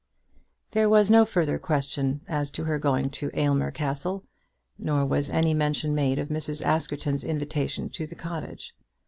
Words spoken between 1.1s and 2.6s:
no further question as